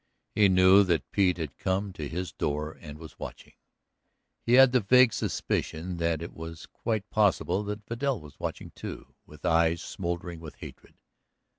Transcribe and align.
He 0.33 0.49
knew 0.49 0.83
that 0.85 1.11
Pete 1.11 1.37
had 1.37 1.59
come 1.59 1.93
to 1.93 2.07
his 2.07 2.31
door 2.31 2.71
and 2.71 2.97
was 2.97 3.19
watching; 3.19 3.53
he 4.43 4.53
had 4.53 4.71
the 4.71 4.79
vague 4.79 5.13
suspicion 5.13 5.97
that 5.97 6.23
it 6.23 6.33
was 6.33 6.65
quite 6.65 7.07
possible 7.11 7.61
that 7.65 7.85
Vidal 7.87 8.19
was 8.19 8.39
watching, 8.39 8.71
too, 8.71 9.13
with 9.27 9.45
eyes 9.45 9.79
smouldering 9.79 10.39
with 10.39 10.55
hatred. 10.55 10.95